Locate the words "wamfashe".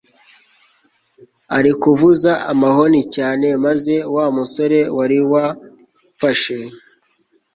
5.31-6.57